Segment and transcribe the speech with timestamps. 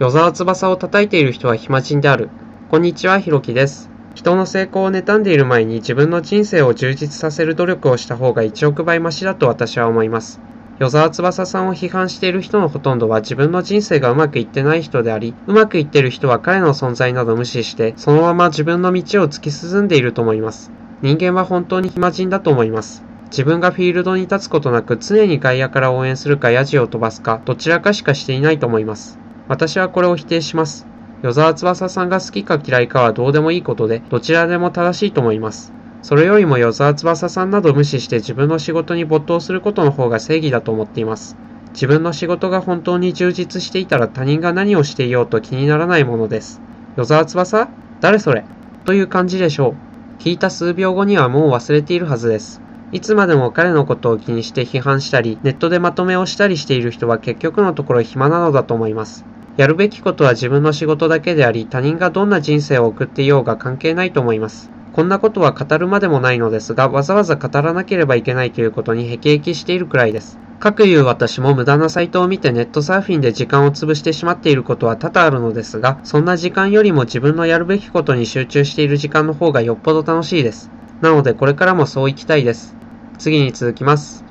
[0.00, 2.30] 与沢翼を叩いている人は暇人である。
[2.70, 3.90] こんにちは、ひろきです。
[4.14, 10.40] 人の成功を妬んでいる前に自分の人生を充実させる努力をした方が1億倍マシだと私は思います。
[10.78, 20.72] 与沢翼さんを批判している人のほとんどは自分の人生がうまくいってない人であり、うまくいってる人は彼の存在など無視して、そのまま自分の道を突き進んでいると思います。
[21.02, 23.04] 人間は本当に暇人だと思います。
[23.26, 29.20] 自分がフィールドに立つことなく常に外野から応援するかヤジを飛ばすかどちらかしかしていないと思います。
[29.50, 30.86] 私はこれを否定します。
[31.24, 35.72] 与沢翼さんが好きか嫌いかはどうでもいいことでどちらでも正しいと思います。
[36.02, 41.36] それよりも与沢翼さんなど無視して自分の仕事に没頭することの方が正義だと思っています。
[41.72, 46.60] 自分の仕事が本当に充実していたら他人が何をしていようと気にならないものです。
[46.96, 47.68] 与沢翼
[48.00, 48.44] 誰それ？
[48.84, 49.74] という感じでしょ
[50.20, 50.22] う。
[50.22, 52.62] 聞いた数秒後にはもう忘れているはずです。
[52.92, 59.24] いつまでも彼のことを気にして批判したり、ネットでまとめをしたりしている人は結局のところ暇なのだと思います。
[59.60, 64.70] やるべきことは自分の仕事だけであり、他人がどんな人生を送っていようが関係ないと思います。
[64.94, 70.38] こんなことは語るまでもないのですが、わざわざ語らなければいけないということに辟易しているくらいです。
[70.60, 80.70] かくいう私も無駄なサイトを見てネットサーフィンで時間を潰してしまっていることは多々あるのですが、そんな時間よりも自分のやるべきことに集中している時間の方がよっぽど楽しいです。
[81.02, 82.74] なのでこれからもそういきたいです。
[83.18, 84.29] 次に続きます。